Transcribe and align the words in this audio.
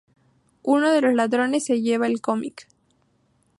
Uno 0.63 0.91
de 0.91 0.99
los 1.01 1.13
ladrones 1.13 1.65
se 1.65 1.79
lleva 1.79 2.07
el 2.07 2.21
cómic. 2.21 2.67